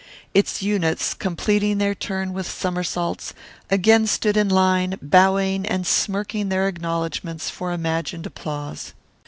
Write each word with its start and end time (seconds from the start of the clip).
Its 0.33 0.63
units, 0.63 1.13
completing 1.13 1.77
their 1.77 1.93
turn 1.93 2.33
with 2.33 2.49
somersaults, 2.49 3.35
again 3.69 4.07
stood 4.07 4.35
in 4.35 4.49
line, 4.49 4.97
bowing 4.99 5.63
and 5.63 5.85
smirking 5.85 6.49
their 6.49 6.67
acknowledgments 6.67 7.51
for 7.51 7.71
imagined 7.71 8.25
applause. 8.25 8.93